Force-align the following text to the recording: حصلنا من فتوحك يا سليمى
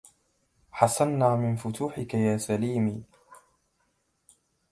حصلنا 0.71 1.35
من 1.35 1.55
فتوحك 1.55 2.13
يا 2.13 2.37
سليمى 2.37 3.03